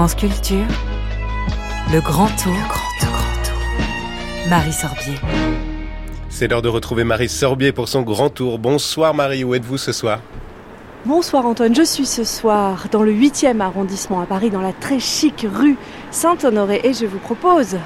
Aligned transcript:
France 0.00 0.14
Culture, 0.14 0.64
le 1.92 2.00
grand 2.00 2.28
tour, 2.28 2.54
grand 2.54 2.90
tour, 3.00 3.10
grand 3.12 3.42
tour. 3.44 4.48
Marie 4.48 4.72
Sorbier. 4.72 5.12
C'est 6.30 6.48
l'heure 6.48 6.62
de 6.62 6.70
retrouver 6.70 7.04
Marie 7.04 7.28
Sorbier 7.28 7.70
pour 7.72 7.86
son 7.86 8.00
grand 8.00 8.30
tour. 8.30 8.58
Bonsoir 8.58 9.12
Marie, 9.12 9.44
où 9.44 9.54
êtes-vous 9.54 9.76
ce 9.76 9.92
soir? 9.92 10.20
Bonsoir 11.04 11.44
Antoine, 11.44 11.74
je 11.74 11.82
suis 11.82 12.06
ce 12.06 12.24
soir 12.24 12.86
dans 12.90 13.02
le 13.02 13.12
8e 13.12 13.60
arrondissement 13.60 14.22
à 14.22 14.24
Paris, 14.24 14.48
dans 14.48 14.62
la 14.62 14.72
très 14.72 15.00
chic 15.00 15.46
rue 15.46 15.76
Saint-Honoré, 16.10 16.80
et 16.82 16.94
je 16.94 17.04
vous 17.04 17.18
propose 17.18 17.76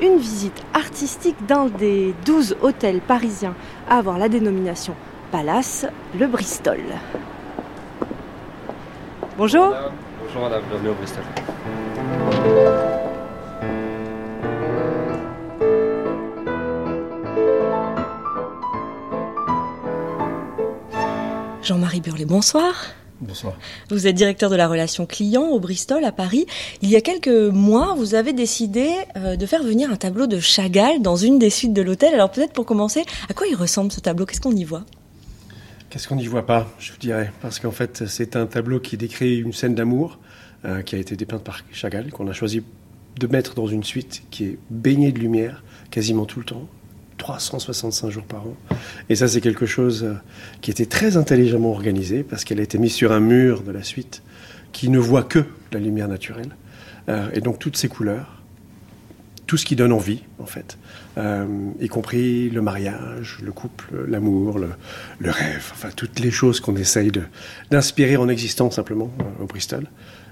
une 0.00 0.18
visite 0.18 0.62
artistique 0.72 1.44
d'un 1.48 1.66
des 1.66 2.14
12 2.26 2.58
hôtels 2.62 3.00
parisiens 3.00 3.56
à 3.88 3.96
avoir 3.96 4.18
la 4.18 4.28
dénomination 4.28 4.94
Palace, 5.32 5.84
le 6.16 6.28
Bristol. 6.28 6.78
Bonjour. 9.36 9.74
Bonjour 10.32 10.48
madame, 10.48 10.62
bienvenue 10.70 10.90
au 10.90 10.94
Bristol. 10.94 11.24
Jean-Marie 21.64 22.00
Burlet, 22.00 22.26
bonsoir. 22.26 22.72
Bonsoir. 23.20 23.54
Vous 23.88 24.06
êtes 24.06 24.14
directeur 24.14 24.50
de 24.50 24.54
la 24.54 24.68
relation 24.68 25.04
client 25.04 25.48
au 25.48 25.58
Bristol 25.58 26.04
à 26.04 26.12
Paris. 26.12 26.46
Il 26.80 26.90
y 26.90 26.94
a 26.94 27.00
quelques 27.00 27.26
mois, 27.26 27.96
vous 27.96 28.14
avez 28.14 28.32
décidé 28.32 28.88
euh, 29.16 29.34
de 29.34 29.46
faire 29.46 29.64
venir 29.64 29.90
un 29.90 29.96
tableau 29.96 30.28
de 30.28 30.38
Chagall 30.38 31.02
dans 31.02 31.16
une 31.16 31.40
des 31.40 31.50
suites 31.50 31.72
de 31.72 31.82
l'hôtel. 31.82 32.14
Alors 32.14 32.30
peut-être 32.30 32.52
pour 32.52 32.66
commencer, 32.66 33.02
à 33.28 33.34
quoi 33.34 33.48
il 33.48 33.56
ressemble 33.56 33.90
ce 33.90 33.98
tableau? 33.98 34.26
Qu'est-ce 34.26 34.40
qu'on 34.40 34.54
y 34.54 34.62
voit? 34.62 34.84
Qu'est-ce 35.90 36.06
qu'on 36.06 36.14
n'y 36.14 36.28
voit 36.28 36.46
pas, 36.46 36.68
je 36.78 36.92
vous 36.92 36.98
dirais? 36.98 37.32
Parce 37.42 37.58
qu'en 37.58 37.72
fait, 37.72 38.06
c'est 38.06 38.36
un 38.36 38.46
tableau 38.46 38.78
qui 38.78 38.96
décrit 38.96 39.38
une 39.38 39.52
scène 39.52 39.74
d'amour 39.74 40.20
euh, 40.66 40.82
qui 40.82 40.94
a 40.94 40.98
été 40.98 41.16
dépeinte 41.16 41.42
par 41.42 41.62
Chagall, 41.72 42.10
qu'on 42.10 42.28
a 42.28 42.34
choisi 42.34 42.62
de 43.18 43.26
mettre 43.26 43.54
dans 43.54 43.66
une 43.66 43.82
suite 43.82 44.24
qui 44.30 44.44
est 44.44 44.58
baignée 44.68 45.10
de 45.10 45.18
lumière 45.18 45.64
quasiment 45.90 46.26
tout 46.26 46.38
le 46.38 46.44
temps, 46.44 46.68
365 47.16 48.10
jours 48.10 48.24
par 48.24 48.42
an. 48.42 48.54
Et 49.08 49.16
ça, 49.16 49.26
c'est 49.26 49.40
quelque 49.40 49.64
chose 49.64 50.04
euh, 50.04 50.14
qui 50.60 50.70
était 50.70 50.84
très 50.84 51.16
intelligemment 51.16 51.70
organisé 51.70 52.22
parce 52.22 52.44
qu'elle 52.44 52.60
a 52.60 52.62
été 52.62 52.76
mise 52.76 52.92
sur 52.92 53.10
un 53.12 53.20
mur 53.20 53.62
de 53.62 53.70
la 53.70 53.82
suite 53.82 54.22
qui 54.72 54.90
ne 54.90 54.98
voit 54.98 55.22
que 55.22 55.46
la 55.72 55.80
lumière 55.80 56.08
naturelle. 56.08 56.54
Euh, 57.08 57.30
et 57.32 57.40
donc 57.40 57.58
toutes 57.58 57.78
ces 57.78 57.88
couleurs, 57.88 58.42
tout 59.46 59.56
ce 59.56 59.64
qui 59.64 59.76
donne 59.76 59.92
envie, 59.92 60.22
en 60.38 60.46
fait, 60.46 60.78
y 61.80 61.88
compris 61.88 62.50
le 62.50 62.62
mariage, 62.62 63.38
le 63.42 63.50
couple, 63.50 64.06
l'amour, 64.06 64.58
le, 64.60 65.30
rêve, 65.30 65.70
enfin 65.72 65.88
toutes 65.96 66.20
les 66.20 66.30
choses 66.30 66.60
qu'on 66.60 66.76
essaye 66.76 67.10
d'inspirer 67.70 68.16
en 68.16 68.28
existant 68.28 68.70
simplement 68.70 69.10
au 69.40 69.46
Bristol. 69.46 69.88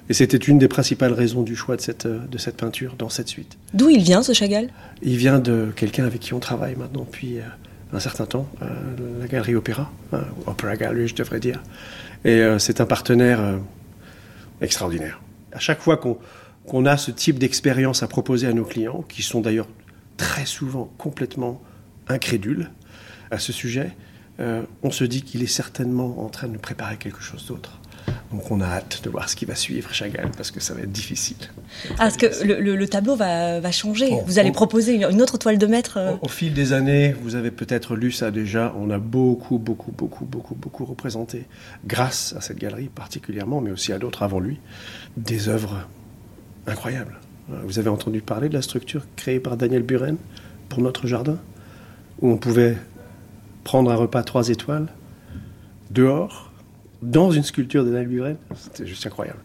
Et 0.08 0.14
c'était 0.14 0.38
une 0.38 0.58
des 0.58 0.68
principales 0.68 1.12
raisons 1.12 1.42
du 1.42 1.54
choix 1.54 1.76
de 1.76 1.80
cette, 1.80 2.06
euh, 2.06 2.18
de 2.26 2.38
cette 2.38 2.56
peinture 2.56 2.94
dans 2.96 3.08
cette 3.08 3.28
suite. 3.28 3.58
D'où 3.74 3.90
il 3.90 4.02
vient 4.02 4.22
ce 4.22 4.32
Chagall? 4.32 4.68
Il 5.02 5.16
vient 5.16 5.38
de 5.38 5.70
quelqu'un 5.76 6.04
avec 6.04 6.20
qui 6.20 6.32
on 6.34 6.40
travaille 6.40 6.76
maintenant 6.76 7.04
depuis 7.04 7.38
euh, 7.38 7.42
un 7.92 8.00
certain 8.00 8.26
temps, 8.26 8.48
euh, 8.62 8.66
la 9.20 9.26
Galerie 9.26 9.54
Opéra, 9.54 9.90
euh, 10.14 10.22
Opera 10.46 10.76
Gallery, 10.76 11.08
je 11.08 11.14
devrais 11.14 11.40
dire. 11.40 11.62
Et 12.24 12.42
c'est 12.58 12.80
un 12.80 12.84
partenaire 12.84 13.60
extraordinaire. 14.60 15.20
À 15.52 15.60
chaque 15.60 15.80
fois 15.80 15.96
qu'on 15.96 16.18
qu'on 16.68 16.84
a 16.84 16.96
ce 16.96 17.10
type 17.10 17.38
d'expérience 17.38 18.02
à 18.02 18.08
proposer 18.08 18.46
à 18.46 18.52
nos 18.52 18.64
clients, 18.64 19.02
qui 19.08 19.22
sont 19.22 19.40
d'ailleurs 19.40 19.68
très 20.16 20.44
souvent 20.44 20.90
complètement 20.98 21.60
incrédules 22.08 22.70
à 23.30 23.38
ce 23.38 23.52
sujet, 23.52 23.96
euh, 24.40 24.62
on 24.82 24.90
se 24.90 25.04
dit 25.04 25.22
qu'il 25.22 25.42
est 25.42 25.46
certainement 25.46 26.24
en 26.24 26.28
train 26.28 26.46
de 26.46 26.52
nous 26.52 26.58
préparer 26.58 26.96
quelque 26.96 27.22
chose 27.22 27.46
d'autre. 27.46 27.80
Donc 28.30 28.50
on 28.50 28.60
a 28.60 28.66
hâte 28.66 29.00
de 29.04 29.08
voir 29.08 29.26
ce 29.28 29.34
qui 29.36 29.46
va 29.46 29.54
suivre 29.54 29.90
Chagall, 29.94 30.30
parce 30.36 30.50
que 30.50 30.60
ça 30.60 30.74
va 30.74 30.80
être 30.82 30.92
difficile. 30.92 31.38
Ah, 31.92 31.94
parce 31.96 32.18
que 32.18 32.26
le, 32.44 32.60
le- 32.60 32.76
le 32.76 32.86
tableau 32.88 33.16
va, 33.16 33.58
va 33.60 33.72
changer. 33.72 34.10
Vous 34.26 34.38
allez 34.38 34.50
on- 34.50 34.52
proposer 34.52 34.94
une, 34.96 35.04
une 35.04 35.22
autre 35.22 35.38
toile 35.38 35.56
de 35.56 35.66
maître. 35.66 35.96
euh, 35.96 36.12
Au, 36.20 36.26
au 36.26 36.28
fil 36.28 36.52
des 36.52 36.74
années, 36.74 37.14
vous 37.22 37.36
avez 37.36 37.50
peut-être 37.50 37.96
lu 37.96 38.12
ça 38.12 38.30
déjà, 38.30 38.74
on 38.78 38.90
a 38.90 38.98
beaucoup, 38.98 39.56
beaucoup, 39.58 39.92
beaucoup, 39.92 40.26
beaucoup, 40.26 40.54
beaucoup 40.54 40.84
représenté, 40.84 41.46
grâce 41.86 42.34
à 42.36 42.42
cette 42.42 42.58
galerie 42.58 42.90
particulièrement, 42.94 43.62
mais 43.62 43.70
aussi 43.70 43.94
à 43.94 43.98
d'autres 43.98 44.22
avant 44.22 44.40
lui, 44.40 44.58
des 45.16 45.48
œuvres 45.48 45.86
incroyables. 46.66 47.18
Euh, 47.50 47.56
Vous 47.64 47.78
avez 47.78 47.88
entendu 47.88 48.20
parler 48.20 48.50
de 48.50 48.54
la 48.54 48.62
structure 48.62 49.06
créée 49.16 49.40
par 49.40 49.56
Daniel 49.56 49.82
Buren 49.82 50.16
pour 50.68 50.82
notre 50.82 51.06
jardin, 51.06 51.38
où 52.20 52.30
on 52.30 52.36
pouvait 52.36 52.76
prendre 53.64 53.90
un 53.90 53.94
repas 53.96 54.22
trois 54.22 54.50
étoiles, 54.50 54.88
dehors, 55.90 56.47
dans 57.02 57.30
une 57.30 57.42
sculpture 57.42 57.84
de 57.84 57.90
Daniel 57.90 58.08
Buren. 58.08 58.36
C'était 58.54 58.86
juste 58.86 59.06
incroyable. 59.06 59.40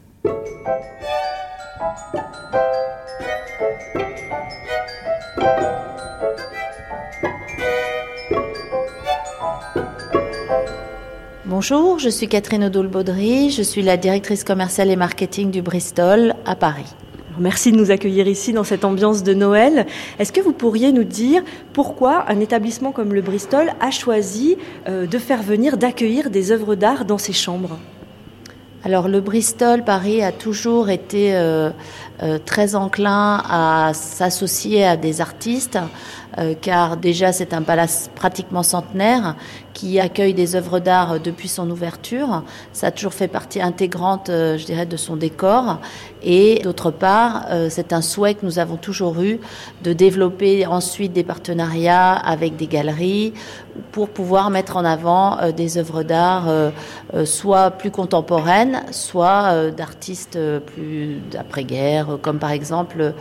Bonjour, 11.45 11.99
je 11.99 12.09
suis 12.09 12.27
Catherine 12.27 12.63
Odoul-Baudry, 12.63 13.51
je 13.51 13.61
suis 13.61 13.83
la 13.83 13.95
directrice 13.95 14.43
commerciale 14.43 14.89
et 14.89 14.95
marketing 14.95 15.51
du 15.51 15.61
Bristol 15.61 16.33
à 16.45 16.55
Paris. 16.55 16.93
Merci 17.39 17.71
de 17.71 17.77
nous 17.77 17.89
accueillir 17.89 18.27
ici 18.27 18.53
dans 18.53 18.63
cette 18.63 18.85
ambiance 18.85 19.23
de 19.23 19.33
Noël. 19.33 19.87
Est-ce 20.19 20.31
que 20.31 20.41
vous 20.41 20.53
pourriez 20.53 20.91
nous 20.91 21.03
dire 21.03 21.41
pourquoi 21.73 22.25
un 22.29 22.39
établissement 22.39 22.91
comme 22.91 23.13
le 23.13 23.21
Bristol 23.21 23.71
a 23.79 23.89
choisi 23.89 24.57
euh, 24.87 25.07
de 25.07 25.17
faire 25.17 25.41
venir, 25.41 25.77
d'accueillir 25.77 26.29
des 26.29 26.51
œuvres 26.51 26.75
d'art 26.75 27.05
dans 27.05 27.17
ses 27.17 27.33
chambres? 27.33 27.79
Alors 28.83 29.07
le 29.07 29.21
Bristol 29.21 29.83
Paris 29.83 30.21
a 30.21 30.31
toujours 30.31 30.89
été 30.89 31.35
euh, 31.35 31.71
euh, 32.21 32.37
très 32.37 32.75
enclin 32.75 33.41
à 33.49 33.93
s'associer 33.93 34.85
à 34.85 34.97
des 34.97 35.21
artistes, 35.21 35.79
euh, 36.37 36.53
car 36.59 36.97
déjà 36.97 37.31
c'est 37.31 37.53
un 37.53 37.61
palace 37.61 38.09
pratiquement 38.15 38.63
centenaire 38.63 39.35
qui 39.73 39.99
accueille 39.99 40.33
des 40.33 40.55
œuvres 40.55 40.79
d'art 40.79 41.19
depuis 41.19 41.47
son 41.47 41.69
ouverture. 41.69 42.43
Ça 42.73 42.87
a 42.87 42.91
toujours 42.91 43.13
fait 43.13 43.27
partie 43.27 43.61
intégrante, 43.61 44.29
euh, 44.29 44.57
je 44.57 44.65
dirais, 44.65 44.85
de 44.85 44.97
son 44.97 45.15
décor. 45.15 45.79
Et 46.21 46.61
d'autre 46.63 46.91
part, 46.91 47.45
euh, 47.49 47.67
c'est 47.69 47.91
un 47.91 48.01
souhait 48.01 48.35
que 48.35 48.45
nous 48.45 48.59
avons 48.59 48.77
toujours 48.77 49.21
eu 49.21 49.39
de 49.83 49.93
développer 49.93 50.65
ensuite 50.65 51.11
des 51.11 51.23
partenariats 51.23 52.13
avec 52.13 52.55
des 52.55 52.67
galeries 52.67 53.33
pour 53.91 54.09
pouvoir 54.09 54.49
mettre 54.51 54.77
en 54.77 54.85
avant 54.85 55.39
euh, 55.39 55.51
des 55.51 55.77
œuvres 55.77 56.03
d'art 56.03 56.47
euh, 56.47 56.69
euh, 57.15 57.25
soit 57.25 57.71
plus 57.71 57.89
contemporaines, 57.91 58.83
soit 58.91 59.45
euh, 59.51 59.71
d'artistes 59.71 60.35
euh, 60.35 60.59
plus 60.59 61.19
d'après-guerre, 61.31 62.11
euh, 62.11 62.17
comme 62.17 62.37
par 62.37 62.51
exemple 62.51 63.13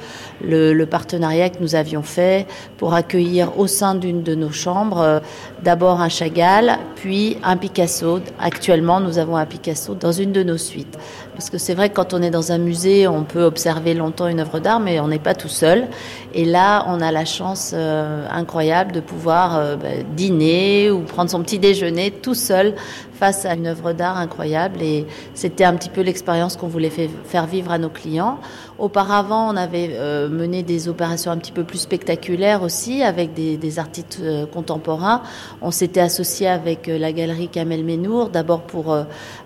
le, 0.45 0.75
le 0.75 0.87
partenariat 0.87 1.49
que 1.49 1.61
nous 1.61 1.75
avions 1.75 2.03
fait 2.03 2.47
pour 2.77 2.95
accueillir 3.03 3.59
au 3.59 3.67
sein 3.67 3.95
d'une 3.97 4.23
de 4.23 4.35
nos 4.35 4.53
chambres 4.53 5.01
euh, 5.01 5.21
d'abord 5.63 6.01
un 6.01 6.09
Chagall, 6.09 6.79
puis 6.97 7.37
un 7.43 7.57
Picasso. 7.57 8.21
Actuellement, 8.41 9.01
nous 9.01 9.19
avons 9.19 9.37
un 9.37 9.47
Picasso 9.47 9.95
dans 9.95 10.13
une 10.13 10.33
de 10.33 10.45
nos 10.45 10.57
suites. 10.57 10.97
Parce 11.35 11.49
que 11.49 11.57
c'est 11.57 11.73
vrai 11.73 11.89
que 11.89 11.95
quand 11.95 12.13
on 12.13 12.21
est 12.21 12.31
dans 12.31 12.53
un 12.53 12.59
musée, 12.59 13.09
on 13.09 13.25
peut 13.25 13.45
observer 13.45 13.95
longtemps 13.95 14.29
une 14.29 14.41
œuvre 14.41 14.61
d'art, 14.61 14.81
mais 14.81 15.01
on 15.01 15.09
n'est 15.09 15.19
pas 15.19 15.35
tout 15.35 15.49
seul. 15.49 15.89
Et 16.35 16.45
là, 16.45 16.85
on 16.89 17.01
a 17.01 17.11
la 17.11 17.25
chance 17.25 17.73
euh, 17.75 18.27
incroyable 18.31 18.93
de 18.93 19.01
pouvoir 19.01 19.57
euh, 19.57 19.77
bah, 19.77 19.89
dîner 20.15 20.91
ou 20.91 21.01
prendre 21.01 21.31
son 21.31 21.43
petit 21.43 21.59
déjeuner 21.59 22.11
tout 22.11 22.35
seul 22.35 22.75
face 23.15 23.47
à 23.47 23.55
une 23.55 23.67
œuvre 23.67 23.93
d'art 23.93 24.19
incroyable. 24.19 24.83
Et 24.83 25.07
c'était 25.33 25.65
un 25.65 25.75
petit 25.75 25.89
peu 25.89 26.03
l'expérience 26.03 26.57
qu'on 26.57 26.69
voulait 26.69 26.91
faire 26.91 27.47
vivre 27.47 27.71
à 27.71 27.79
nos 27.79 27.89
clients. 27.89 28.39
Auparavant, 28.79 29.49
on 29.53 29.57
avait 29.57 29.91
euh, 29.93 30.29
mené 30.29 30.63
des 30.63 30.89
opérations 30.89 31.31
un 31.31 31.39
petit 31.39 31.53
peu 31.53 31.65
plus 31.65 31.79
spectaculaires 31.79 32.63
aussi 32.63 33.03
avec 33.03 33.33
des, 33.33 33.57
des 33.57 33.79
artistes 33.79 34.21
contemporains. 34.53 35.23
On 35.63 35.71
s'était 35.71 36.01
associé 36.01 36.49
avec 36.49 36.89
la 36.89 37.13
galerie 37.13 37.49
Kamel 37.49 37.85
Menour, 37.85 38.29
d'abord 38.29 38.63
pour 38.63 38.97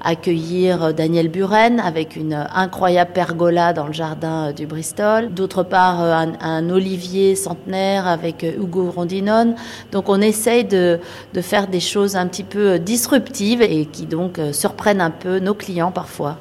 accueillir 0.03 0.95
Daniel 0.95 1.29
Buren 1.29 1.76
avec 1.79 2.17
une 2.17 2.33
euh, 2.33 2.45
incroyable 2.55 3.13
pergola 3.13 3.73
dans 3.73 3.87
le 3.87 3.93
jardin 3.93 4.49
euh, 4.49 4.53
du 4.53 4.67
Bristol. 4.67 5.31
D'autre 5.33 5.63
part, 5.63 6.03
euh, 6.03 6.27
un, 6.41 6.71
olivier 6.71 7.35
centenaire 7.35 8.07
avec 8.07 8.43
Hugo 8.43 8.91
Rondinone. 8.91 9.55
Donc 9.93 10.09
on 10.09 10.21
essaye 10.21 10.65
de, 10.65 10.99
faire 11.41 11.69
des 11.69 11.81
choses 11.81 12.17
un 12.17 12.27
petit 12.27 12.43
peu 12.45 12.79
disruptives 12.79 13.63
et 13.63 13.87
qui 13.87 14.07
donc 14.07 14.41
surprennent 14.53 15.01
un 15.01 15.11
peu 15.11 15.39
nos 15.39 15.55
clients 15.55 15.93
parfois. 15.93 16.39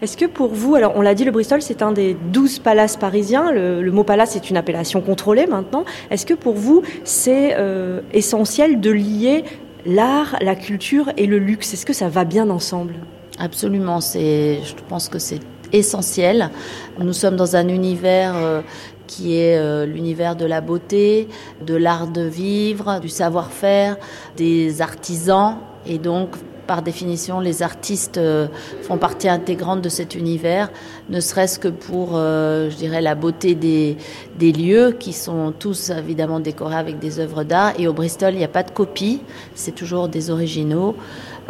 Est-ce 0.00 0.16
que 0.16 0.26
pour 0.26 0.54
vous, 0.54 0.74
alors 0.74 0.92
on 0.96 1.02
l'a 1.02 1.14
dit, 1.14 1.24
le 1.24 1.30
Bristol 1.30 1.60
c'est 1.60 1.82
un 1.82 1.92
des 1.92 2.16
douze 2.32 2.58
palaces 2.60 2.96
parisiens, 2.96 3.50
le, 3.52 3.90
mot 3.90 4.04
palace 4.04 4.36
est 4.36 4.48
une 4.48 4.56
appellation 4.56 5.00
contrôlée 5.00 5.46
maintenant. 5.46 5.84
Est-ce 6.10 6.24
que 6.24 6.34
pour 6.34 6.54
vous 6.54 6.82
c'est 7.04 7.56
essentiel 8.12 8.80
de 8.80 8.90
lier 8.90 9.44
l'art, 9.84 10.36
la 10.40 10.54
culture 10.54 11.10
et 11.16 11.26
le 11.26 11.38
luxe? 11.38 11.74
Est-ce 11.74 11.84
que 11.84 11.92
ça 11.92 12.08
va 12.08 12.24
bien 12.24 12.48
ensemble? 12.48 12.94
Absolument, 13.38 14.00
c'est, 14.00 14.60
je 14.64 14.74
pense 14.88 15.08
que 15.08 15.18
c'est 15.18 15.40
essentiel. 15.72 16.50
Nous 16.98 17.12
sommes 17.12 17.36
dans 17.36 17.54
un 17.54 17.68
univers 17.68 18.34
euh, 18.36 18.62
qui 19.06 19.36
est 19.36 19.58
euh, 19.58 19.86
l'univers 19.86 20.34
de 20.34 20.44
la 20.44 20.60
beauté, 20.60 21.28
de 21.64 21.74
l'art 21.74 22.08
de 22.08 22.22
vivre, 22.22 22.98
du 23.00 23.08
savoir-faire, 23.08 23.96
des 24.36 24.82
artisans. 24.82 25.58
Et 25.86 25.98
donc, 25.98 26.30
par 26.68 26.82
définition, 26.82 27.40
les 27.40 27.62
artistes 27.64 28.18
euh, 28.18 28.46
font 28.82 28.98
partie 28.98 29.28
intégrante 29.28 29.80
de 29.80 29.88
cet 29.88 30.14
univers, 30.14 30.70
ne 31.08 31.18
serait-ce 31.18 31.58
que 31.58 31.68
pour, 31.68 32.10
euh, 32.12 32.70
je 32.70 32.76
dirais, 32.76 33.00
la 33.00 33.16
beauté 33.16 33.56
des, 33.56 33.96
lieux 34.38 34.92
qui 34.92 35.12
sont 35.12 35.52
tous 35.58 35.90
évidemment 35.90 36.38
décorés 36.38 36.76
avec 36.76 36.98
des 37.00 37.18
œuvres 37.18 37.42
d'art. 37.42 37.72
Et 37.78 37.88
au 37.88 37.92
Bristol, 37.92 38.34
il 38.34 38.38
n'y 38.38 38.44
a 38.44 38.48
pas 38.48 38.62
de 38.62 38.70
copie, 38.70 39.20
c'est 39.54 39.74
toujours 39.74 40.08
des 40.08 40.30
originaux 40.30 40.94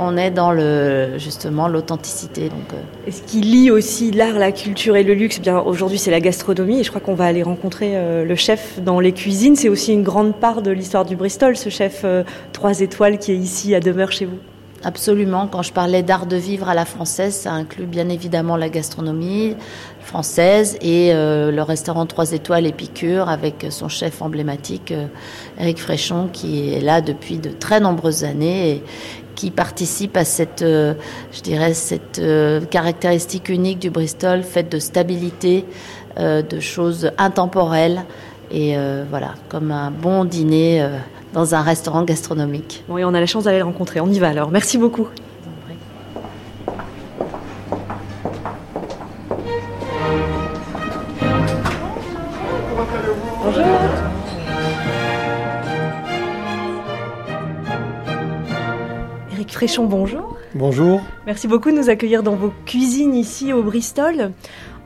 on 0.01 0.17
est 0.17 0.31
dans 0.31 0.53
le 0.53 1.19
justement 1.19 1.67
l'authenticité. 1.67 2.51
Donc, 2.51 2.73
euh. 2.73 3.11
ce 3.11 3.21
qui 3.23 3.41
lie 3.41 3.73
aussi 3.73 4.13
l'art, 4.13 4.39
la 4.39 4.53
culture 4.53 4.95
et 4.95 5.03
le 5.03 5.13
luxe, 5.13 5.39
eh 5.39 5.43
bien 5.43 5.59
aujourd'hui 5.59 5.99
c'est 5.99 6.13
la 6.13 6.21
gastronomie 6.21 6.79
et 6.79 6.85
je 6.85 6.91
crois 6.91 7.01
qu'on 7.01 7.17
va 7.17 7.25
aller 7.25 7.43
rencontrer 7.43 7.97
le 8.25 8.35
chef 8.37 8.81
dans 8.81 9.01
les 9.01 9.11
cuisines. 9.11 9.57
C'est 9.57 9.69
aussi 9.69 9.93
une 9.93 10.05
grande 10.05 10.37
part 10.37 10.63
de 10.63 10.71
l'histoire 10.71 11.05
du 11.05 11.17
Bristol, 11.17 11.57
ce 11.57 11.69
chef 11.69 12.03
euh, 12.05 12.25
trois 12.53 12.81
étoiles 12.81 13.19
qui 13.19 13.33
est 13.33 13.37
ici 13.37 13.75
à 13.75 13.81
demeure 13.81 14.13
chez 14.13 14.25
vous. 14.25 14.39
Absolument. 14.85 15.49
Quand 15.49 15.63
je 15.63 15.73
parlais 15.73 16.05
d'art 16.05 16.27
de 16.27 16.37
vivre 16.37 16.69
à 16.69 16.75
la 16.75 16.85
française, 16.85 17.35
ça 17.35 17.53
inclut 17.53 17.87
bien 17.87 18.09
évidemment 18.09 18.57
la 18.57 18.69
gastronomie 18.69 19.57
française 20.01 20.79
et 20.81 21.13
le 21.13 21.61
restaurant 21.63 22.07
3 22.07 22.33
étoiles 22.33 22.65
Épicure 22.65 23.29
avec 23.29 23.67
son 23.71 23.89
chef 23.89 24.23
emblématique, 24.23 24.95
Eric 25.59 25.81
Fréchon, 25.81 26.31
qui 26.33 26.73
est 26.73 26.81
là 26.81 27.01
depuis 27.01 27.39
de 27.39 27.51
très 27.51 27.81
nombreuses 27.81 28.23
années 28.23 28.71
et, 28.71 28.83
qui 29.39 29.53
participe 29.53 30.17
à 30.17 30.25
cette, 30.25 30.63
euh, 30.63 30.95
je 31.31 31.43
dirais, 31.43 31.73
cette 31.73 32.19
euh, 32.19 32.61
caractéristique 32.61 33.51
unique 33.51 33.79
du 33.79 33.89
Bristol, 33.89 34.43
faite 34.43 34.69
de 34.73 34.81
stabilité, 34.81 35.65
euh, 36.19 36.43
de 36.43 36.59
choses 36.59 37.13
intemporelles, 37.19 38.03
et 38.51 38.77
voilà, 39.11 39.35
comme 39.51 39.71
un 39.71 39.91
bon 39.91 40.25
dîner 40.25 40.83
dans 41.33 41.55
un 41.55 41.63
restaurant 41.63 42.03
gastronomique. 42.03 42.85
Oui, 42.89 43.05
on 43.05 43.15
a 43.15 43.21
la 43.21 43.27
chance 43.27 43.45
d'aller 43.45 43.59
le 43.59 43.65
rencontrer. 43.65 44.01
On 44.01 44.09
y 44.09 44.19
va 44.19 44.29
alors. 44.29 44.51
Merci 44.51 44.79
beaucoup. 44.79 45.09
Fréchon, 59.59 59.87
bonjour. 59.87 60.37
Bonjour. 60.55 61.01
Merci 61.27 61.49
beaucoup 61.49 61.73
de 61.73 61.77
nous 61.77 61.91
accueillir 61.91 62.23
dans 62.23 62.37
vos 62.37 62.53
cuisines 62.65 63.17
ici 63.17 63.53
au 63.53 63.65
Bristol. 63.65 64.31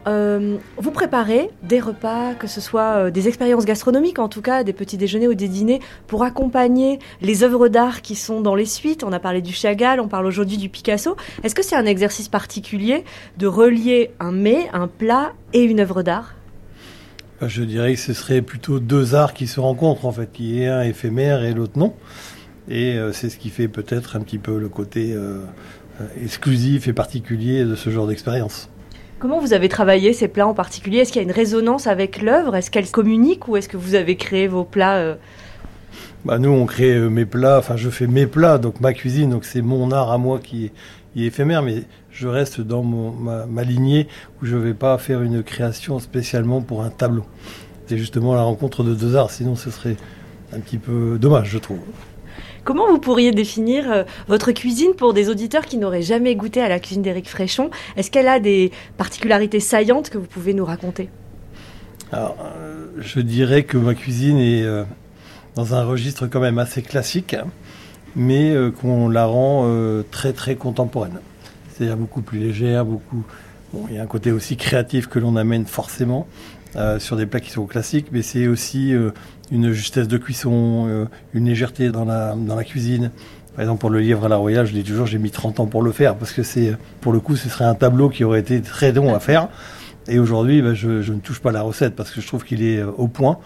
Euh, 0.07 0.57
vous 0.77 0.91
préparez 0.91 1.51
des 1.63 1.79
repas, 1.79 2.35
que 2.35 2.47
ce 2.47 2.61
soit 2.61 2.97
euh, 2.97 3.11
des 3.11 3.29
expériences 3.29 3.65
gastronomiques, 3.65 4.19
en 4.19 4.29
tout 4.29 4.43
cas 4.43 4.65
des 4.65 4.73
petits 4.73 4.97
déjeuners 4.97 5.29
ou 5.29 5.35
des 5.35 5.49
dîners, 5.49 5.81
pour 6.07 6.25
accompagner 6.25 6.99
les 7.21 7.45
œuvres 7.45 7.69
d'art 7.69 8.03
qui 8.03 8.17
sont 8.17 8.41
dans 8.41 8.55
les 8.55 8.67
suites. 8.67 9.05
On 9.05 9.13
a 9.13 9.21
parlé 9.21 9.41
du 9.43 9.53
Chagall, 9.53 10.01
on 10.01 10.09
parle 10.09 10.27
aujourd'hui 10.27 10.57
du 10.57 10.69
Picasso. 10.69 11.17
Est-ce 11.45 11.55
que 11.55 11.63
c'est 11.63 11.77
un 11.77 11.87
exercice 11.87 12.29
particulier 12.29 13.05
de 13.39 13.47
relier 13.47 14.11
un 14.19 14.33
mets, 14.33 14.69
un 14.73 14.89
plat 14.89 15.33
et 15.53 15.63
une 15.63 15.81
œuvre 15.81 16.03
d'art? 16.03 16.35
Bah, 17.41 17.49
Je 17.49 17.63
dirais 17.63 17.95
que 17.95 18.01
ce 18.01 18.13
serait 18.13 18.43
plutôt 18.43 18.81
deux 18.81 19.15
arts 19.15 19.35
qui 19.35 19.47
se 19.47 19.61
rencontrent, 19.61 20.07
en 20.07 20.13
fait, 20.13 20.33
qui 20.33 20.63
est 20.63 20.69
un 20.69 20.83
éphémère 20.83 21.45
et 21.45 21.53
l'autre 21.53 21.79
non. 21.79 21.95
Et 22.69 22.97
euh, 22.97 23.13
c'est 23.13 23.31
ce 23.31 23.39
qui 23.39 23.51
fait 23.51 23.69
peut-être 23.69 24.17
un 24.17 24.21
petit 24.21 24.39
peu 24.39 24.59
le 24.59 24.69
côté 24.69 25.13
euh, 25.13 25.41
euh, 26.01 26.07
exclusif 26.23 26.89
et 26.89 26.93
particulier 26.93 27.65
de 27.65 27.75
ce 27.75 27.91
genre 27.91 28.07
d'expérience. 28.07 28.69
Comment 29.23 29.39
vous 29.39 29.53
avez 29.53 29.69
travaillé 29.69 30.13
ces 30.13 30.27
plats 30.27 30.49
en 30.49 30.53
particulier? 30.53 30.99
Est-ce 30.99 31.13
qu'il 31.13 31.23
y 31.23 31.25
a 31.25 31.29
une 31.29 31.31
résonance 31.31 31.87
avec 31.87 32.21
l'œuvre? 32.21 32.57
Est-ce 32.57 32.73
qu'elle 32.73 32.91
communique 32.91 33.47
ou 33.47 33.57
est-ce 33.57 33.69
que 33.69 33.77
vous 33.77 33.95
avez 33.95 34.17
créé 34.17 34.49
vos 34.49 34.65
plats 34.65 35.17
bah 36.25 36.41
nous, 36.41 36.51
on 36.51 36.67
crée 36.67 36.99
mes 37.09 37.25
plats, 37.25 37.59
enfin 37.59 37.77
je 37.77 37.89
fais 37.89 38.09
mes 38.09 38.27
plats, 38.27 38.59
donc 38.59 38.81
ma 38.81 38.93
cuisine, 38.93 39.31
donc 39.31 39.45
c'est 39.45 39.63
mon 39.63 39.93
art 39.93 40.11
à 40.11 40.19
moi 40.19 40.41
qui 40.41 40.73
est, 41.17 41.21
éphémère, 41.25 41.63
mais 41.63 41.85
je 42.11 42.27
reste 42.27 42.61
dans 42.61 42.83
ma, 42.83 43.47
ma, 43.47 43.63
lignée 43.63 44.09
où 44.41 44.47
je 44.47 44.57
ne 44.57 44.61
vais 44.61 44.75
pas 44.75 44.99
faire 44.99 45.23
une 45.23 45.45
création 45.45 46.01
spécialement 46.01 46.61
pour 46.61 46.83
un 46.83 46.91
tableau. 46.91 47.25
C'est 47.87 47.99
justement 47.99 48.35
la 48.35 48.43
rencontre 48.43 48.83
de 48.83 48.93
deux 48.93 49.15
arts, 49.15 49.31
sinon 49.31 49.55
ce 49.55 49.71
serait 49.71 49.97
un 50.53 50.59
petit 50.59 50.79
peu 50.79 51.17
dommage, 51.21 51.49
je 51.49 51.59
trouve. 51.59 51.79
Comment 52.65 52.87
vous 52.89 52.99
pourriez 52.99 53.33
définir 53.33 53.91
euh, 53.91 54.05
votre 54.29 54.53
cuisine 54.53 54.95
pour 54.95 55.15
des 55.15 55.29
auditeurs 55.29 55.67
qui 55.67 55.79
n'auraient 55.79 56.03
jamais 56.03 56.37
goûté 56.37 56.61
à 56.61 56.69
la 56.69 56.79
cuisine 56.79 57.03
d'Éric 57.03 57.29
Fréchon? 57.29 57.71
Est-ce 57.97 58.11
qu'elle 58.11 58.29
a 58.29 58.39
des 58.39 58.71
particularités 58.97 59.59
saillantes 59.59 60.11
que 60.11 60.19
vous 60.19 60.27
pouvez 60.27 60.55
nous 60.55 60.65
raconter? 60.65 61.09
Alors, 62.13 62.37
euh, 62.41 62.87
je 62.99 63.19
dirais 63.19 63.65
que 63.65 63.77
ma 63.77 63.95
cuisine 63.97 64.39
est 64.39 64.63
euh, 64.63 64.85
dans 65.57 65.75
un 65.75 65.85
registre 65.85 66.29
quand 66.29 66.39
même 66.39 66.61
assez 66.61 66.83
classique, 66.83 67.35
mais 68.15 68.55
qu'on 68.81 69.09
la 69.09 69.25
rend 69.25 69.67
très 70.11 70.35
très 70.35 70.55
contemporaine. 70.55 71.19
C'est-à-dire 71.71 71.97
beaucoup 71.97 72.21
plus 72.21 72.39
légère, 72.39 72.85
beaucoup. 72.85 73.25
Bon, 73.73 73.87
il 73.89 73.97
y 73.97 73.99
a 73.99 74.03
un 74.03 74.07
côté 74.07 74.33
aussi 74.33 74.59
créatif 74.59 75.09
que 75.09 75.19
l'on 75.19 75.35
amène 75.37 75.65
forcément. 75.65 76.27
Sur 76.99 77.17
des 77.17 77.27
plats 77.27 77.41
qui 77.41 77.51
sont 77.51 77.67
classiques, 77.67 78.07
mais 78.13 78.23
c'est 78.23 78.47
aussi 78.47 78.95
une 79.53 79.71
justesse 79.71 80.09
de 80.09 80.17
cuisson, 80.17 80.87
euh, 80.89 81.05
une 81.35 81.45
légèreté 81.45 81.91
dans 81.91 82.07
la, 82.07 82.35
dans 82.35 82.57
la 82.57 82.65
cuisine. 82.65 83.11
Par 83.55 83.61
exemple, 83.61 83.81
pour 83.81 83.91
le 83.91 84.01
livre 84.01 84.25
à 84.25 84.29
la 84.29 84.37
Royale, 84.37 84.65
je 84.67 84.73
dis 84.73 84.83
toujours, 84.83 85.07
j'ai 85.07 85.19
mis 85.19 85.31
30 85.31 85.61
ans 85.61 85.67
pour 85.67 85.83
le 85.83 85.93
faire, 85.93 86.17
parce 86.17 86.33
que 86.33 86.43
c'est, 86.43 86.75
pour 87.03 87.13
le 87.13 87.21
coup, 87.21 87.37
ce 87.37 87.51
serait 87.51 87.67
un 87.67 87.75
tableau 87.75 88.09
qui 88.09 88.25
aurait 88.25 88.41
été 88.41 88.63
très 88.63 88.93
long 88.93 89.15
à 89.15 89.21
faire. 89.21 89.49
Et 90.09 90.19
aujourd'hui, 90.19 90.63
ben, 90.63 90.73
je, 90.73 91.03
je, 91.03 91.13
ne 91.13 91.21
touche 91.21 91.41
pas 91.41 91.53
la 91.53 91.61
recette, 91.61 91.95
parce 91.95 92.11
que 92.11 92.23
je 92.23 92.27
trouve 92.27 92.45
qu'il 92.45 92.63
est 92.63 92.79
euh, 92.79 92.91
au 92.97 93.09
point. 93.09 93.39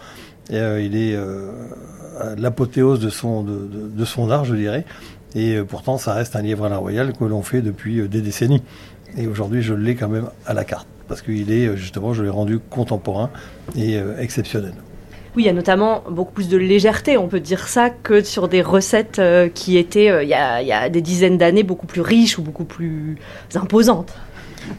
Et, 0.49 0.55
euh, 0.55 0.81
il 0.81 0.95
est 0.95 1.19
l'apothéose 2.37 3.01
de 3.01 3.09
son, 3.09 3.43
de, 3.43 3.69
de, 3.93 4.05
son 4.05 4.31
art, 4.31 4.45
je 4.45 4.55
dirais. 4.55 4.85
Et 5.35 5.59
pourtant, 5.67 5.97
ça 5.97 6.13
reste 6.13 6.37
un 6.37 6.41
livre 6.41 6.65
à 6.65 6.69
la 6.69 6.77
Royale 6.77 7.11
que 7.13 7.25
l'on 7.25 7.43
fait 7.43 7.61
depuis 7.61 8.07
des 8.07 8.21
décennies. 8.21 8.63
Et 9.15 9.27
aujourd'hui, 9.27 9.61
je 9.61 9.73
l'ai 9.73 9.95
quand 9.95 10.09
même 10.09 10.29
à 10.45 10.53
la 10.53 10.63
carte, 10.63 10.87
parce 11.07 11.21
qu'il 11.21 11.51
est, 11.51 11.77
justement, 11.77 12.13
je 12.13 12.23
l'ai 12.23 12.29
rendu 12.29 12.59
contemporain 12.59 13.29
et 13.75 13.97
exceptionnel. 14.19 14.73
Oui, 15.37 15.43
il 15.43 15.45
y 15.45 15.49
a 15.49 15.53
notamment 15.53 16.03
beaucoup 16.09 16.33
plus 16.33 16.49
de 16.49 16.57
légèreté, 16.57 17.15
on 17.15 17.27
peut 17.27 17.39
dire 17.39 17.67
ça, 17.67 17.91
que 17.91 18.23
sur 18.23 18.47
des 18.47 18.63
recettes 18.63 19.19
euh, 19.19 19.49
qui 19.49 19.77
étaient, 19.77 20.09
euh, 20.09 20.23
il, 20.23 20.29
y 20.29 20.33
a, 20.33 20.89
des 20.89 21.01
dizaines 21.01 21.37
d'années, 21.37 21.61
beaucoup 21.61 21.85
plus 21.85 22.01
riches 22.01 22.39
ou 22.39 22.41
beaucoup 22.41 22.63
plus 22.63 23.17
imposantes. 23.53 24.15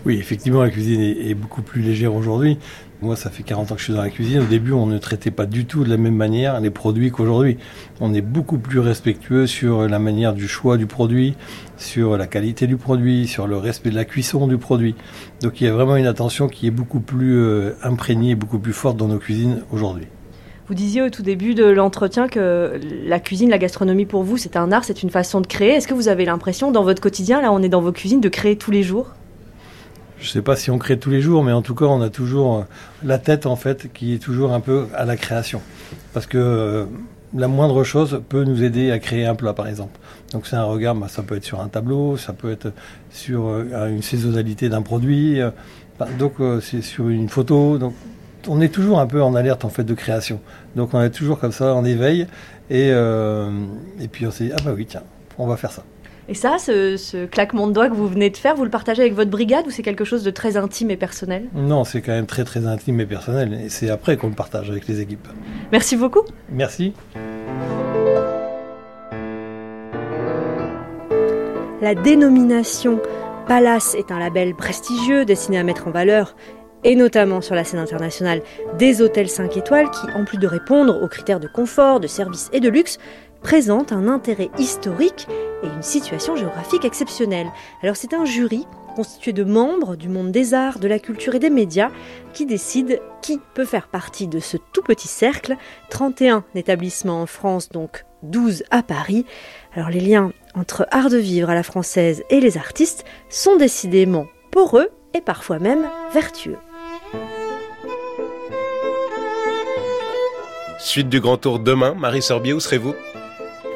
Oui, 0.05 0.19
effectivement, 0.19 0.65
la 0.65 0.71
cuisine 0.71 1.01
est, 1.01 1.35
beaucoup 1.35 1.63
plus 1.63 1.81
légère 1.81 2.13
aujourd'hui. 2.13 2.59
Moi, 3.01 3.15
ça 3.15 3.31
fait 3.31 3.45
40 3.45 3.71
ans 3.71 3.75
que 3.77 3.81
je 3.81 3.85
suis 3.85 3.93
dans 3.93 4.03
la 4.03 4.11
cuisine. 4.11 4.41
Au 4.41 4.47
début, 4.47 4.73
on 4.73 4.87
ne 4.87 4.99
traitait 4.99 5.31
pas 5.31 5.47
du 5.47 5.67
tout 5.67 5.85
de 5.85 5.89
la 5.89 5.97
même 5.97 6.17
manière 6.17 6.59
les 6.61 6.71
produits 6.71 7.13
qu'aujourd'hui. 7.13 7.57
On 8.01 8.13
est 8.13 8.23
beaucoup 8.23 8.59
plus 8.59 8.81
respectueux 8.81 9.47
sur 9.47 9.87
la 9.87 10.01
manière 10.01 10.35
du 10.35 10.49
choix 10.49 10.77
du 10.77 10.87
produit, 10.87 11.37
sur 11.77 12.17
la 12.17 12.27
qualité 12.27 12.67
du 12.67 12.77
produit, 12.77 13.29
sur 13.29 13.47
le 13.47 13.57
respect 13.57 13.91
de 13.91 13.95
la 13.95 14.05
cuisson 14.05 14.49
du 14.49 14.59
produit. 14.59 14.97
Donc, 15.43 15.61
il 15.61 15.65
y 15.65 15.69
a 15.69 15.73
vraiment 15.73 15.95
une 15.95 16.07
attention 16.07 16.49
qui 16.49 16.67
est 16.67 16.73
beaucoup 16.73 16.99
plus 16.99 17.39
euh, 17.39 17.77
imprégnée, 17.85 18.35
beaucoup 18.35 18.59
plus 18.59 18.73
forte 18.73 18.97
dans 18.97 19.07
nos 19.07 19.19
cuisines 19.19 19.63
aujourd'hui. 19.71 20.09
Vous 20.67 20.75
disiez 20.75 21.01
au 21.01 21.09
tout 21.09 21.23
début 21.23 21.55
de 21.55 21.65
l'entretien 21.65 22.27
que 22.27 22.81
la 23.07 23.21
cuisine, 23.21 23.49
la 23.49 23.59
gastronomie 23.59 24.07
pour 24.07 24.25
vous, 24.25 24.37
c'est 24.37 24.57
un 24.57 24.73
art, 24.73 24.83
c'est 24.83 25.05
une 25.05 25.11
façon 25.11 25.41
de 25.41 25.47
créer. 25.47 25.71
Est-ce 25.71 25.87
que 25.87 25.95
vous 25.95 26.09
avez 26.09 26.25
l'impression 26.25 26.73
dans 26.73 26.83
votre 26.83 27.01
quotidien, 27.01 27.41
là 27.41 27.53
on 27.53 27.63
est 27.63 27.69
dans 27.69 27.81
vos 27.81 27.93
cuisines, 27.93 28.21
de 28.21 28.29
créer 28.29 28.57
tous 28.57 28.73
les 28.73 28.83
jours? 28.83 29.15
Je 30.21 30.27
ne 30.27 30.33
sais 30.33 30.43
pas 30.43 30.57
si 30.57 30.71
on 30.71 30.79
crée 30.79 30.99
tous 30.99 31.11
les 31.11 31.21
jours, 31.21 31.45
mais 31.45 31.53
en 31.53 31.63
tout 31.63 31.75
cas, 31.75 31.85
on 31.85 32.01
a 32.03 32.11
toujours 32.11 32.59
euh, 32.59 32.63
la 33.05 33.19
tête, 33.19 33.47
en 33.47 33.57
fait, 33.57 33.93
qui 33.93 34.15
est 34.15 34.19
toujours 34.19 34.53
un 34.53 34.61
peu 34.61 34.87
à 34.95 35.05
la 35.05 35.17
création. 35.17 35.61
Parce 36.13 36.27
que 36.27 36.39
euh, 36.39 36.85
la 37.35 37.47
moindre 37.47 37.85
chose 37.85 38.21
peut 38.29 38.45
nous 38.45 38.63
aider 38.63 38.91
à 38.91 38.99
créer 38.99 39.27
un 39.27 39.35
plat, 39.35 39.53
par 39.53 39.69
exemple. 39.69 39.99
Donc, 40.33 40.47
c'est 40.47 40.57
un 40.57 40.65
regard, 40.65 40.95
bah, 40.95 41.07
ça 41.09 41.23
peut 41.23 41.37
être 41.37 41.45
sur 41.45 41.61
un 41.61 41.69
tableau, 41.69 42.17
ça 42.17 42.33
peut 42.33 42.51
être 42.51 42.73
sur 43.11 43.47
euh, 43.47 43.89
une 43.89 44.03
saisonnalité 44.03 44.69
d'un 44.69 44.83
produit, 44.83 45.41
donc 46.19 46.35
c'est 46.63 46.83
sur 46.83 47.09
une 47.09 47.29
photo. 47.29 47.79
Donc, 47.79 47.95
on 48.47 48.61
est 48.61 48.69
toujours 48.69 49.01
un 49.01 49.07
peu 49.07 49.23
en 49.23 49.35
alerte 49.35 49.65
en 49.65 49.69
fait 49.69 49.83
de 49.83 49.95
création. 49.95 50.41
Donc 50.77 50.95
on 50.95 51.03
est 51.03 51.11
toujours 51.11 51.41
comme 51.41 51.51
ça 51.51 51.75
en 51.75 51.85
éveil 51.85 52.29
et, 52.71 52.91
et 52.91 54.09
puis 54.11 54.25
on 54.25 54.31
s'est 54.31 54.45
dit 54.45 54.53
ah 54.57 54.63
bah 54.65 54.73
oui 54.77 54.87
tiens 54.89 55.03
on 55.39 55.47
va 55.47 55.57
faire 55.57 55.73
ça. 55.73 55.83
Et 56.31 56.35
ça, 56.35 56.59
ce, 56.59 57.25
claquement 57.25 57.69
de 57.69 57.73
doigts 57.73 57.89
que 57.89 57.95
vous 57.95 58.07
venez 58.07 58.29
de 58.29 58.37
faire, 58.37 58.55
vous 58.55 58.65
le 58.65 58.71
partagez 58.71 59.01
avec 59.01 59.15
votre 59.15 59.31
brigade 59.31 59.67
ou 59.67 59.71
c'est 59.71 59.83
quelque 59.83 60.05
chose 60.05 60.23
de 60.25 60.31
très 60.31 60.59
intime 60.59 60.91
et 60.91 60.99
personnel? 60.99 61.49
Non, 61.55 61.85
c'est 61.85 62.03
quand 62.03 62.13
même 62.13 62.27
très 62.27 62.45
très 62.45 62.67
intime 62.67 63.01
et 63.01 63.07
personnel 63.07 63.55
et 63.55 63.71
c'est 63.71 63.89
après 63.89 64.19
qu'on 64.19 64.29
le 64.29 64.35
partage 64.35 64.71
avec 64.71 64.87
les 64.89 65.01
équipes. 65.01 65.27
Merci 65.73 65.97
beaucoup. 65.97 66.21
Merci. 66.53 66.93
La 71.81 71.95
dénomination 71.95 73.01
Palace 73.47 73.95
est 73.95 74.13
un 74.13 74.19
label 74.19 74.55
prestigieux 74.55 75.25
destiné 75.25 75.59
à 75.59 75.63
mettre 75.63 75.89
en 75.89 75.93
valeur 75.93 76.37
et 76.85 76.95
notamment 76.95 77.41
sur 77.41 77.55
la 77.55 77.65
scène 77.65 77.81
internationale 77.81 78.43
des 78.77 79.01
hôtels 79.01 79.31
5 79.31 79.57
étoiles 79.57 79.91
qui, 79.91 80.07
en 80.15 80.27
plus 80.27 80.37
de 80.37 80.47
répondre 80.47 81.03
aux 81.03 81.09
critères 81.09 81.41
de 81.41 81.49
confort, 81.49 82.01
de 82.01 82.07
service 82.07 82.51
et 82.53 82.61
de 82.61 82.69
luxe, 82.69 82.99
présentent 83.41 83.93
un 83.93 84.09
intérêt 84.09 84.51
historique 84.59 85.27
et 85.63 85.67
une 85.67 85.83
situation 85.83 86.37
géographique 86.37 86.85
exceptionnelle. 86.85 87.51
Alors 87.83 87.97
c'est 87.97 88.15
un 88.15 88.25
jury 88.25 88.67
constitué 88.95 89.33
de 89.33 89.45
membres 89.45 89.97
du 89.97 90.09
monde 90.09 90.33
des 90.33 90.55
arts, 90.55 90.79
de 90.79 90.89
la 90.89 90.99
culture 90.99 91.35
et 91.35 91.39
des 91.39 91.51
médias 91.51 91.91
qui 92.33 92.47
décide 92.47 93.01
qui 93.23 93.39
peut 93.55 93.65
faire 93.65 93.89
partie 93.89 94.27
de 94.27 94.41
ce 94.41 94.57
tout 94.73 94.83
petit 94.83 95.09
cercle. 95.09 95.57
31 95.91 96.45
établissements 96.55 97.23
en 97.23 97.27
France, 97.27 97.69
donc 97.69 98.05
12 98.23 98.65
à 98.71 98.83
Paris. 98.83 99.25
Alors 99.75 99.91
les 99.91 100.01
liens 100.01 100.33
entre 100.55 100.87
art 100.91 101.11
de 101.11 101.19
vivre 101.19 101.51
à 101.51 101.55
la 101.55 101.63
française 101.63 102.25
et 102.31 102.41
les 102.41 102.57
artistes 102.57 103.05
sont 103.29 103.57
décidément 103.57 104.27
poreux 104.51 104.89
et 105.15 105.21
parfois 105.21 105.59
même 105.59 105.89
vertueux. 106.13 106.57
Suite 110.81 111.09
du 111.09 111.21
grand 111.21 111.37
tour 111.37 111.59
demain, 111.59 111.95
Marie 111.95 112.23
Sorbier, 112.23 112.53
où 112.53 112.61
serez-vous? 112.61 112.95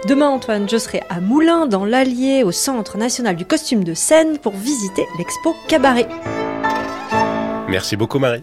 Demain, 0.09 0.30
Antoine, 0.30 0.68
je 0.68 0.78
serai 0.78 1.00
à 1.09 1.21
Moulins, 1.21 1.66
dans 1.66 1.85
l'Allier, 1.85 2.42
au 2.42 2.50
Centre 2.50 2.99
national 2.99 3.37
du 3.37 3.44
costume 3.44 3.85
de 3.85 3.94
scène, 3.94 4.38
pour 4.38 4.52
visiter 4.52 5.06
l'expo 5.16 5.54
Cabaret. 5.68 6.09
Merci 7.68 7.97
beaucoup, 7.97 8.18
Marie. 8.18 8.42